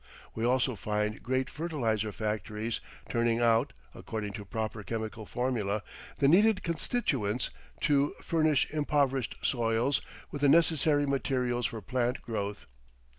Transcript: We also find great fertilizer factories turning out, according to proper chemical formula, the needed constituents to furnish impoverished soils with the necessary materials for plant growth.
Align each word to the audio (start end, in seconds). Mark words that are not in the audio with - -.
We 0.33 0.43
also 0.43 0.75
find 0.75 1.21
great 1.21 1.47
fertilizer 1.47 2.11
factories 2.11 2.79
turning 3.07 3.39
out, 3.39 3.71
according 3.93 4.33
to 4.33 4.45
proper 4.45 4.81
chemical 4.81 5.27
formula, 5.27 5.83
the 6.17 6.27
needed 6.27 6.63
constituents 6.63 7.51
to 7.81 8.15
furnish 8.23 8.67
impoverished 8.71 9.35
soils 9.43 10.01
with 10.31 10.41
the 10.41 10.49
necessary 10.49 11.05
materials 11.05 11.67
for 11.67 11.83
plant 11.83 12.19
growth. 12.23 12.65